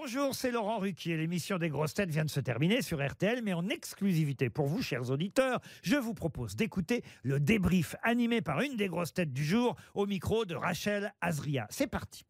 Bonjour, 0.00 0.32
c'est 0.32 0.52
Laurent 0.52 0.78
Ruquier. 0.78 1.16
L'émission 1.16 1.58
des 1.58 1.70
grosses 1.70 1.92
têtes 1.92 2.10
vient 2.10 2.24
de 2.24 2.30
se 2.30 2.38
terminer 2.38 2.82
sur 2.82 3.04
RTL, 3.04 3.42
mais 3.42 3.52
en 3.52 3.68
exclusivité 3.68 4.48
pour 4.48 4.68
vous, 4.68 4.80
chers 4.80 5.10
auditeurs, 5.10 5.58
je 5.82 5.96
vous 5.96 6.14
propose 6.14 6.54
d'écouter 6.54 7.02
le 7.24 7.40
débrief 7.40 7.96
animé 8.04 8.40
par 8.40 8.60
une 8.60 8.76
des 8.76 8.86
grosses 8.86 9.12
têtes 9.12 9.32
du 9.32 9.44
jour 9.44 9.74
au 9.94 10.06
micro 10.06 10.44
de 10.44 10.54
Rachel 10.54 11.12
Azria. 11.20 11.66
C'est 11.68 11.88
parti. 11.88 12.22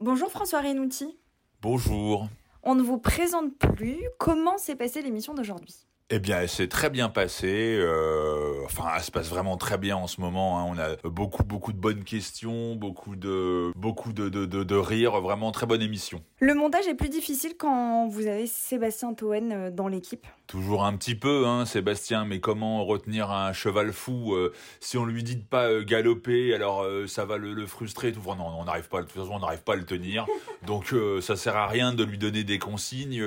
Bonjour 0.00 0.30
François 0.30 0.62
Renouti. 0.62 1.18
Bonjour. 1.60 2.26
On 2.62 2.74
ne 2.74 2.82
vous 2.82 2.98
présente 2.98 3.54
plus. 3.58 3.98
Comment 4.18 4.56
s'est 4.56 4.76
passée 4.76 5.02
l'émission 5.02 5.34
d'aujourd'hui? 5.34 5.86
Eh 6.12 6.18
bien, 6.18 6.40
elle 6.40 6.48
s'est 6.48 6.66
très 6.66 6.90
bien 6.90 7.08
passée. 7.08 7.76
euh, 7.78 8.64
enfin, 8.64 8.86
elle 8.96 9.02
se 9.02 9.12
passe 9.12 9.28
vraiment 9.28 9.56
très 9.56 9.78
bien 9.78 9.96
en 9.96 10.08
ce 10.08 10.20
moment. 10.20 10.58
hein. 10.58 10.66
On 10.68 10.76
a 10.76 11.08
beaucoup, 11.08 11.44
beaucoup 11.44 11.72
de 11.72 11.78
bonnes 11.78 12.02
questions, 12.02 12.74
beaucoup 12.74 13.14
de, 13.14 13.70
beaucoup 13.76 14.12
de, 14.12 14.74
rires. 14.76 15.20
Vraiment 15.20 15.52
très 15.52 15.66
bonne 15.66 15.82
émission. 15.82 16.20
Le 16.40 16.54
montage 16.54 16.88
est 16.88 16.96
plus 16.96 17.10
difficile 17.10 17.52
quand 17.56 18.08
vous 18.08 18.26
avez 18.26 18.48
Sébastien 18.48 19.14
Toen 19.14 19.52
euh, 19.52 19.70
dans 19.70 19.86
l'équipe? 19.86 20.26
Toujours 20.50 20.84
un 20.84 20.96
petit 20.96 21.14
peu, 21.14 21.46
hein, 21.46 21.64
Sébastien. 21.64 22.24
Mais 22.24 22.40
comment 22.40 22.84
retenir 22.84 23.30
un 23.30 23.52
cheval 23.52 23.92
fou 23.92 24.34
euh, 24.34 24.52
si 24.80 24.98
on 24.98 25.04
lui 25.04 25.22
dit 25.22 25.36
de 25.36 25.44
pas 25.44 25.68
euh, 25.68 25.84
galoper 25.84 26.52
Alors, 26.52 26.82
euh, 26.82 27.06
ça 27.06 27.24
va 27.24 27.36
le, 27.36 27.54
le 27.54 27.66
frustrer. 27.66 28.10
Tout. 28.10 28.18
Enfin, 28.18 28.34
non, 28.34 28.48
on 28.58 28.64
n'arrive 28.64 28.88
pas. 28.88 28.98
De 28.98 29.06
toute 29.06 29.12
façon, 29.12 29.34
on 29.34 29.38
n'arrive 29.38 29.62
pas 29.62 29.74
à 29.74 29.76
le 29.76 29.84
tenir. 29.84 30.26
Donc, 30.66 30.92
ça 31.22 31.36
sert 31.36 31.56
à 31.56 31.68
rien 31.68 31.94
de 31.94 32.02
lui 32.02 32.18
donner 32.18 32.42
des 32.42 32.58
consignes. 32.58 33.24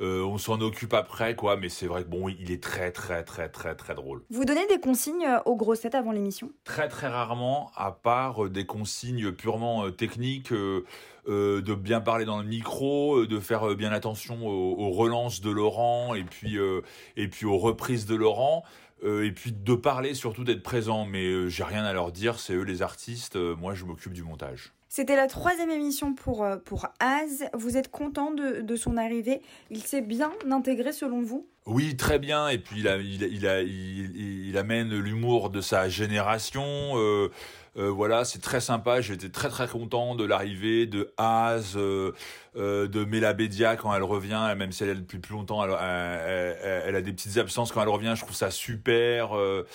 on 0.00 0.36
s'en 0.36 0.60
occupe 0.60 0.92
après, 0.92 1.34
quoi. 1.34 1.56
Mais 1.56 1.70
c'est 1.70 1.86
vrai 1.86 2.04
que 2.04 2.08
bon, 2.08 2.28
il 2.28 2.52
est 2.52 2.62
très, 2.62 2.92
très, 2.92 3.24
très, 3.24 3.48
très, 3.48 3.74
très 3.74 3.94
drôle. 3.94 4.22
Vous 4.28 4.44
donnez 4.44 4.66
des 4.66 4.80
consignes 4.80 5.26
aux 5.46 5.56
grosses 5.56 5.80
têtes 5.80 5.94
avant 5.94 6.12
l'émission? 6.12 6.50
Très 6.64 6.88
très 6.88 7.08
rarement, 7.08 7.72
à 7.74 7.90
part 7.90 8.50
des 8.50 8.66
consignes 8.66 9.32
purement 9.32 9.90
techniques, 9.90 10.52
de 10.52 11.74
bien 11.74 12.00
parler 12.00 12.24
dans 12.24 12.38
le 12.38 12.46
micro, 12.46 13.26
de 13.26 13.40
faire 13.40 13.74
bien 13.74 13.92
attention 13.92 14.46
aux, 14.46 14.76
aux 14.78 14.90
relances 14.90 15.40
de 15.40 15.50
Laurent 15.50 16.14
et 16.14 16.22
puis 16.22 16.49
euh, 16.58 16.82
et 17.16 17.28
puis 17.28 17.46
aux 17.46 17.58
reprises 17.58 18.06
de 18.06 18.14
Laurent. 18.14 18.62
euh, 19.02 19.24
et 19.24 19.32
puis 19.32 19.52
de 19.52 19.74
parler 19.74 20.12
surtout 20.12 20.44
d'être 20.44 20.62
présent, 20.62 21.06
mais 21.06 21.24
euh, 21.24 21.48
j'ai 21.48 21.64
rien 21.64 21.84
à 21.84 21.92
leur 21.94 22.12
dire, 22.12 22.38
c'est 22.38 22.52
eux 22.52 22.64
les 22.64 22.82
artistes, 22.82 23.36
euh, 23.36 23.56
moi 23.56 23.72
je 23.72 23.86
m'occupe 23.86 24.12
du 24.12 24.22
montage. 24.22 24.72
C'était 24.90 25.16
la 25.16 25.26
troisième 25.28 25.70
émission 25.70 26.14
pour, 26.14 26.44
pour 26.64 26.88
Az. 26.98 27.44
Vous 27.54 27.76
êtes 27.76 27.90
content 27.92 28.32
de, 28.32 28.60
de 28.60 28.76
son 28.76 28.96
arrivée? 28.96 29.40
Il 29.70 29.82
s'est 29.82 30.02
bien 30.02 30.32
intégré 30.50 30.92
selon 30.92 31.22
vous? 31.22 31.46
Oui, 31.64 31.96
très 31.96 32.18
bien. 32.18 32.48
Et 32.48 32.58
puis 32.58 32.80
il, 32.80 32.88
a, 32.88 32.96
il, 32.96 33.22
a- 33.22 33.28
il, 33.28 33.46
a- 33.46 33.62
il, 33.62 34.48
il 34.48 34.58
amène 34.58 34.92
l'humour 34.98 35.50
de 35.50 35.60
sa 35.60 35.88
génération. 35.88 36.60
Voilà, 37.76 38.24
c'est 38.24 38.40
très 38.40 38.60
sympa. 38.60 39.00
J'étais 39.00 39.28
très 39.28 39.48
très 39.48 39.68
content 39.68 40.16
de 40.16 40.24
l'arrivée 40.24 40.86
de 40.86 41.14
Az, 41.16 41.78
euh, 42.56 42.88
de 42.88 43.04
Mela 43.04 43.32
Bédia 43.32 43.76
quand 43.76 43.94
elle 43.94 44.02
revient, 44.02 44.54
même 44.56 44.72
si 44.72 44.82
elle 44.82 44.90
est 44.90 44.94
depuis 44.94 45.18
plus 45.18 45.34
longtemps, 45.34 45.64
elle, 45.64 45.70
elle- 45.80 46.56
elle- 46.62 46.82
elle 46.88 46.96
a 46.96 47.00
des 47.02 47.12
petites 47.12 47.38
absences 47.38 47.72
quand 47.72 47.82
elle 47.82 47.88
revient. 47.88 48.12
Je 48.16 48.22
trouve 48.22 48.34
ça 48.34 48.50
super. 48.50 49.36
Euh, 49.36 49.66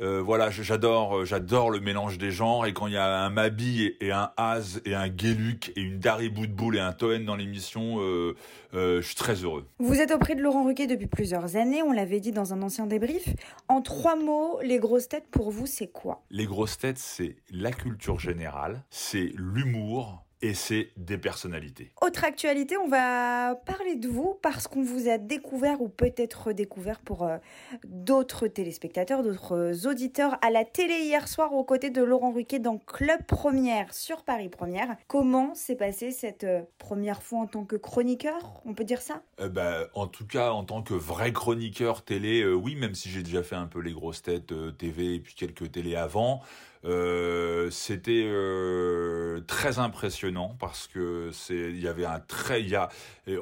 euh, 0.00 0.20
voilà, 0.20 0.50
j'adore, 0.50 1.24
j'adore 1.24 1.70
le 1.70 1.78
mélange 1.78 2.18
des 2.18 2.32
genres. 2.32 2.66
Et 2.66 2.72
quand 2.72 2.88
il 2.88 2.94
y 2.94 2.96
a 2.96 3.20
un 3.20 3.30
Mabi 3.30 3.84
et, 3.84 4.06
et 4.06 4.10
un 4.10 4.32
Az 4.36 4.82
et 4.84 4.96
un 4.96 5.06
Guéluc 5.08 5.72
et 5.76 5.80
une 5.82 6.00
Dari 6.00 6.30
Boudboul 6.30 6.76
et 6.76 6.80
un 6.80 6.92
Toen 6.92 7.24
dans 7.24 7.36
l'émission, 7.36 8.00
euh, 8.00 8.34
euh, 8.74 9.00
je 9.00 9.06
suis 9.06 9.14
très 9.14 9.34
heureux. 9.34 9.68
Vous 9.78 10.00
êtes 10.00 10.10
auprès 10.10 10.34
de 10.34 10.42
Laurent 10.42 10.64
Ruquier 10.64 10.88
depuis 10.88 11.06
plusieurs 11.06 11.54
années, 11.54 11.80
on 11.84 11.92
l'avait 11.92 12.18
dit 12.18 12.32
dans 12.32 12.52
un 12.52 12.62
ancien 12.62 12.86
débrief. 12.86 13.28
En 13.68 13.82
trois 13.82 14.16
mots, 14.16 14.58
les 14.64 14.80
grosses 14.80 15.08
têtes 15.08 15.28
pour 15.30 15.52
vous, 15.52 15.66
c'est 15.66 15.86
quoi? 15.92 16.24
Les 16.30 16.46
grosses 16.46 16.76
têtes, 16.78 16.98
c'est 16.98 17.36
la 17.52 17.70
culture 17.70 18.18
générale, 18.18 18.82
c'est 18.90 19.30
l'humour 19.36 20.23
et 20.44 20.52
c'est 20.52 20.90
des 20.98 21.16
personnalités. 21.16 21.90
Autre 22.02 22.22
actualité, 22.22 22.76
on 22.76 22.86
va 22.86 23.54
parler 23.54 23.96
de 23.96 24.08
vous 24.08 24.38
parce 24.42 24.68
qu'on 24.68 24.82
vous 24.82 25.08
a 25.08 25.16
découvert 25.16 25.80
ou 25.80 25.88
peut-être 25.88 26.48
redécouvert 26.48 27.00
pour 27.00 27.22
euh, 27.22 27.38
d'autres 27.86 28.46
téléspectateurs, 28.46 29.22
d'autres 29.22 29.86
auditeurs 29.86 30.36
à 30.42 30.50
la 30.50 30.66
télé 30.66 30.96
hier 30.96 31.28
soir 31.28 31.54
aux 31.54 31.64
côtés 31.64 31.88
de 31.88 32.02
Laurent 32.02 32.30
Ruquier 32.30 32.58
dans 32.58 32.76
Club 32.76 33.24
Première 33.26 33.94
sur 33.94 34.22
Paris 34.22 34.50
Première. 34.50 34.98
Comment 35.08 35.54
s'est 35.54 35.76
passée 35.76 36.10
cette 36.10 36.44
euh, 36.44 36.60
première 36.76 37.22
fois 37.22 37.38
en 37.38 37.46
tant 37.46 37.64
que 37.64 37.76
chroniqueur 37.76 38.60
On 38.66 38.74
peut 38.74 38.84
dire 38.84 39.00
ça? 39.00 39.22
Euh, 39.40 39.48
bah, 39.48 39.88
en 39.94 40.08
tout 40.08 40.26
cas, 40.26 40.50
en 40.50 40.64
tant 40.64 40.82
que 40.82 40.92
vrai 40.92 41.32
chroniqueur 41.32 42.04
télé, 42.04 42.42
euh, 42.42 42.52
oui, 42.52 42.76
même 42.76 42.94
si 42.94 43.08
j'ai 43.08 43.22
déjà 43.22 43.42
fait 43.42 43.56
un 43.56 43.66
peu 43.66 43.80
les 43.80 43.92
grosses 43.92 44.20
têtes 44.20 44.52
TV 44.76 45.14
et 45.14 45.20
puis 45.20 45.34
quelques 45.34 45.72
télés 45.72 45.96
avant, 45.96 46.42
euh, 46.84 47.53
c'était 47.70 48.24
euh, 48.26 49.40
très 49.46 49.78
impressionnant 49.78 50.56
parce 50.58 50.86
que 50.86 51.30
c'est, 51.32 51.70
il 51.70 51.80
y 51.80 51.88
avait 51.88 52.04
un 52.04 52.20
très, 52.20 52.62
il 52.62 52.68
y 52.68 52.76
a, 52.76 52.88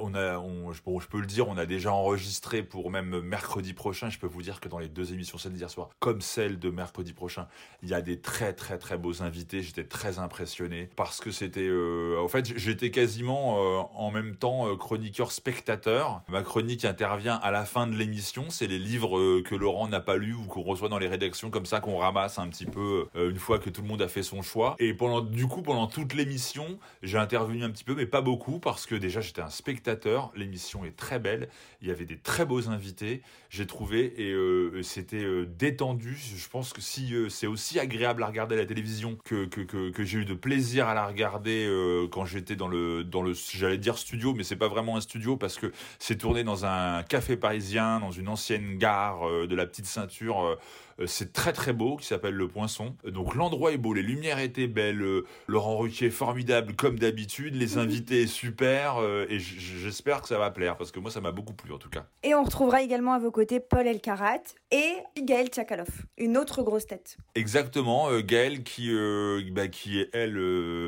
on 0.00 0.14
a, 0.14 0.34
je, 0.72 0.80
bon, 0.84 1.00
je 1.00 1.08
peux 1.08 1.20
le 1.20 1.26
dire, 1.26 1.48
on 1.48 1.56
a 1.56 1.66
déjà 1.66 1.92
enregistré 1.92 2.62
pour 2.62 2.90
même 2.90 3.20
mercredi 3.20 3.72
prochain. 3.72 4.10
Je 4.10 4.18
peux 4.18 4.26
vous 4.26 4.42
dire 4.42 4.60
que 4.60 4.68
dans 4.68 4.78
les 4.78 4.88
deux 4.88 5.12
émissions, 5.12 5.38
celle 5.38 5.52
d'hier 5.52 5.70
soir, 5.70 5.90
comme 5.98 6.20
celle 6.20 6.58
de 6.58 6.70
mercredi 6.70 7.12
prochain, 7.12 7.48
il 7.82 7.88
y 7.88 7.94
a 7.94 8.02
des 8.02 8.20
très 8.20 8.52
très 8.52 8.78
très 8.78 8.98
beaux 8.98 9.22
invités. 9.22 9.62
J'étais 9.62 9.84
très 9.84 10.18
impressionné 10.18 10.88
parce 10.96 11.20
que 11.20 11.30
c'était, 11.30 11.68
euh, 11.68 12.18
en 12.22 12.28
fait, 12.28 12.56
j'étais 12.56 12.90
quasiment 12.90 13.58
euh, 13.58 13.82
en 13.94 14.10
même 14.10 14.36
temps 14.36 14.68
euh, 14.68 14.76
chroniqueur 14.76 15.32
spectateur. 15.32 16.22
Ma 16.28 16.42
chronique 16.42 16.84
intervient 16.84 17.36
à 17.36 17.50
la 17.50 17.64
fin 17.64 17.86
de 17.86 17.94
l'émission. 17.96 18.46
C'est 18.50 18.66
les 18.66 18.78
livres 18.78 19.18
euh, 19.18 19.42
que 19.42 19.54
Laurent 19.54 19.88
n'a 19.88 20.00
pas 20.00 20.16
lus 20.16 20.34
ou 20.34 20.44
qu'on 20.44 20.62
reçoit 20.62 20.88
dans 20.88 20.98
les 20.98 21.08
rédactions 21.08 21.50
comme 21.50 21.66
ça 21.66 21.80
qu'on 21.80 21.96
ramasse 21.96 22.38
un 22.38 22.48
petit 22.48 22.66
peu 22.66 23.08
euh, 23.16 23.30
une 23.30 23.38
fois 23.38 23.58
que 23.58 23.70
tout 23.70 23.82
le 23.82 23.88
monde 23.88 24.02
a 24.02 24.08
fait 24.12 24.22
son 24.22 24.42
choix. 24.42 24.76
Et 24.78 24.94
pendant, 24.94 25.20
du 25.20 25.46
coup, 25.46 25.62
pendant 25.62 25.86
toute 25.86 26.14
l'émission, 26.14 26.78
j'ai 27.02 27.18
intervenu 27.18 27.64
un 27.64 27.70
petit 27.70 27.84
peu, 27.84 27.94
mais 27.94 28.06
pas 28.06 28.20
beaucoup 28.20 28.58
parce 28.58 28.86
que 28.86 28.94
déjà 28.94 29.20
j'étais 29.20 29.42
un 29.42 29.50
spectateur. 29.50 30.30
L'émission 30.36 30.84
est 30.84 30.96
très 30.96 31.18
belle. 31.18 31.48
Il 31.80 31.88
y 31.88 31.90
avait 31.90 32.04
des 32.04 32.18
très 32.18 32.44
beaux 32.44 32.68
invités. 32.68 33.22
J'ai 33.50 33.66
trouvé 33.66 34.14
et 34.16 34.30
euh, 34.30 34.82
c'était 34.82 35.24
euh, 35.24 35.46
détendu. 35.46 36.16
Je 36.16 36.48
pense 36.48 36.72
que 36.72 36.80
si 36.80 37.14
euh, 37.14 37.28
c'est 37.28 37.46
aussi 37.46 37.78
agréable 37.78 38.22
à 38.22 38.26
regarder 38.26 38.56
la 38.56 38.64
télévision 38.64 39.18
que 39.24 39.46
que, 39.46 39.60
que, 39.60 39.90
que 39.90 40.04
j'ai 40.04 40.20
eu 40.20 40.24
de 40.24 40.34
plaisir 40.34 40.88
à 40.88 40.94
la 40.94 41.06
regarder 41.06 41.68
quand 42.10 42.24
j'étais 42.24 42.56
dans 42.56 42.68
le 42.68 43.04
dans 43.04 43.22
le 43.22 43.34
j'allais 43.34 43.78
dire 43.78 43.98
studio, 43.98 44.34
mais 44.34 44.44
c'est 44.44 44.56
pas 44.56 44.68
vraiment 44.68 44.96
un 44.96 45.00
studio 45.00 45.36
parce 45.36 45.58
que 45.58 45.72
c'est 45.98 46.16
tourné 46.16 46.44
dans 46.44 46.64
un 46.64 47.02
café 47.02 47.36
parisien, 47.36 48.00
dans 48.00 48.10
une 48.10 48.28
ancienne 48.28 48.78
gare 48.78 49.22
de 49.46 49.54
la 49.54 49.66
petite 49.66 49.86
ceinture. 49.86 50.58
c'est 51.06 51.32
très 51.32 51.52
très 51.52 51.72
beau, 51.72 51.96
qui 51.96 52.06
s'appelle 52.06 52.34
le 52.34 52.48
Poinçon. 52.48 52.94
Donc 53.04 53.34
l'endroit 53.34 53.72
est 53.72 53.78
beau, 53.78 53.94
les 54.02 54.08
lumières 54.08 54.38
étaient 54.38 54.66
belles, 54.66 55.02
euh, 55.02 55.24
Laurent 55.46 55.78
Ruquier 55.78 56.10
formidable 56.10 56.74
comme 56.74 56.98
d'habitude, 56.98 57.54
les 57.54 57.78
invités 57.78 58.26
super, 58.26 58.96
euh, 58.98 59.26
et 59.28 59.38
j'espère 59.38 60.22
que 60.22 60.28
ça 60.28 60.38
va 60.38 60.50
plaire 60.50 60.76
parce 60.76 60.90
que 60.90 60.98
moi 60.98 61.10
ça 61.10 61.20
m'a 61.20 61.32
beaucoup 61.32 61.54
plu 61.54 61.72
en 61.72 61.78
tout 61.78 61.88
cas. 61.88 62.06
Et 62.22 62.34
on 62.34 62.42
retrouvera 62.42 62.82
également 62.82 63.12
à 63.12 63.18
vos 63.18 63.30
côtés 63.30 63.60
Paul 63.60 63.86
Elkarat 63.86 64.42
et 64.70 64.94
Gaël 65.22 65.48
Tchakalov, 65.48 65.88
une 66.18 66.36
autre 66.36 66.62
grosse 66.62 66.86
tête. 66.86 67.16
Exactement, 67.34 68.10
euh, 68.10 68.20
Gaëlle 68.20 68.62
qui 68.62 68.92
euh, 68.92 69.40
bah, 69.52 69.68
qui 69.68 70.00
est 70.00 70.10
elle, 70.12 70.36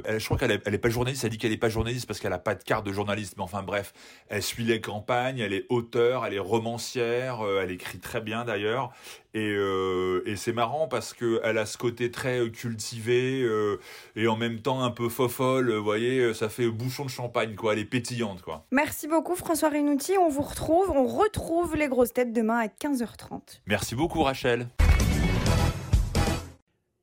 elle 0.05 0.19
je 0.19 0.25
crois 0.25 0.39
qu'elle 0.39 0.51
est, 0.51 0.63
elle 0.67 0.75
est 0.75 0.79
pas 0.79 0.91
journaliste, 0.91 1.25
elle 1.25 1.31
dit 1.31 1.39
qu'elle 1.39 1.53
est 1.53 1.57
pas 1.57 1.69
journaliste 1.69 2.07
parce 2.07 2.21
qu'elle 2.21 2.33
a 2.33 2.39
pas 2.39 2.55
de 2.55 2.65
carte 2.65 2.85
de 2.85 2.93
journaliste, 2.93 3.35
mais 3.37 3.45
enfin 3.45 3.63
bref, 3.63 3.93
elle 4.29 4.43
suit 4.43 4.65
les 4.65 4.81
campagnes, 4.81 5.39
elle 5.39 5.53
est 5.53 5.67
auteure, 5.69 6.27
elle 6.27 6.35
est 6.35 6.39
romancière, 6.39 7.41
elle 7.63 7.71
écrit 7.71 7.99
très 7.99 8.21
bien 8.21 8.45
d'ailleurs, 8.45 8.93
et 9.35 9.51
euh, 9.51 10.23
et 10.27 10.37
c'est 10.37 10.53
marrant 10.53 10.87
parce 10.89 11.13
que 11.13 11.41
elle 11.45 11.59
a 11.59 11.67
ce 11.67 11.77
côté 11.77 12.11
très 12.11 12.39
euh, 12.39 12.49
cultivé 12.49 13.43
euh, 13.43 13.81
et 14.17 14.29
en 14.29 14.37
même 14.37 14.61
temps 14.61 14.83
un 14.83 14.91
peu 14.91 15.09
fofolle, 15.09 15.73
vous 15.73 15.85
voyez, 15.85 16.33
ça 16.35 16.49
fait 16.49 16.69
bouchon 16.69 17.05
de 17.05 17.11
champagne 17.11 17.55
quoi, 17.57 17.73
elle 17.73 17.81
est 17.81 17.85
pétillante 17.85 18.43
quoi. 18.43 18.65
Merci 18.71 19.09
beaucoup 19.09 19.35
François 19.35 19.71
Renouti, 19.71 20.13
on 20.19 20.29
vous 20.29 20.43
retrouve, 20.43 20.91
on 20.91 21.07
retrouve 21.07 21.75
les 21.77 21.89
grosses 21.89 22.13
têtes 22.13 22.33
demain 22.33 22.59
à 22.59 22.67
15h30. 22.67 23.61
Merci 23.67 23.95
beaucoup 23.95 24.23
Rachel. 24.23 24.69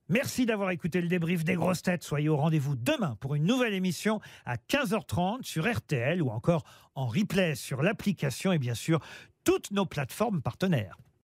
Merci 0.07 0.45
d'avoir 0.45 0.71
écouté 0.71 0.99
le 0.99 1.07
débrief 1.07 1.45
des 1.45 1.55
grosses 1.55 1.83
têtes. 1.83 2.03
Soyez 2.03 2.27
au 2.27 2.35
rendez-vous 2.35 2.75
demain 2.75 3.15
pour 3.21 3.35
une 3.35 3.45
nouvelle 3.45 3.73
émission 3.73 4.19
à 4.45 4.57
15h30 4.57 5.43
sur 5.43 5.71
RTL 5.71 6.21
ou 6.21 6.29
encore 6.29 6.63
en 6.95 7.07
replay 7.07 7.55
sur 7.55 7.81
l'application 7.81 8.51
et 8.51 8.59
bien 8.59 8.73
sûr 8.73 8.99
toutes 9.45 9.71
nos 9.71 9.85
plateformes 9.85 10.41
partenaires. 10.41 10.97